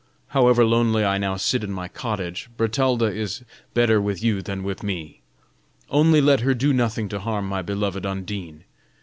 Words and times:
However 0.29 0.65
lonely 0.65 1.05
I 1.05 1.19
now 1.19 1.35
sit 1.37 1.63
in 1.63 1.71
my 1.71 1.87
cottage, 1.87 2.49
Bertalda 2.57 3.05
is 3.05 3.43
better 3.75 4.01
with 4.01 4.23
you 4.23 4.41
than 4.41 4.63
with 4.63 4.81
me. 4.81 5.21
Only 5.91 6.21
let 6.21 6.39
her 6.39 6.55
do 6.55 6.73
nothing 6.73 7.07
to 7.09 7.19
harm 7.19 7.47
my 7.47 7.61
beloved 7.61 8.03
Undine! 8.03 8.63